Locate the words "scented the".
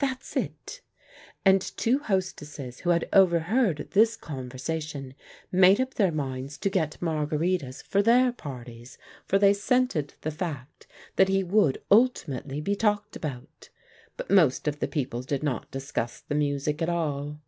9.52-10.32